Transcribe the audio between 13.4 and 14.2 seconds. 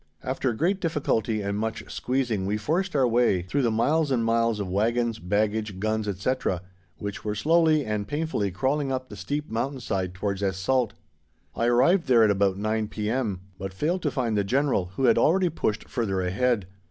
but failed to